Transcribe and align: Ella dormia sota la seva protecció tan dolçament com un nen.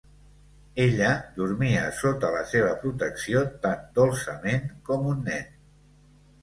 Ella 0.85 1.09
dormia 1.35 1.83
sota 1.99 2.31
la 2.37 2.41
seva 2.55 2.73
protecció 2.87 3.45
tan 3.67 3.85
dolçament 4.01 4.69
com 4.91 5.09
un 5.15 5.25
nen. 5.33 5.51